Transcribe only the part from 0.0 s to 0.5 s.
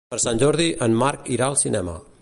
Per Sant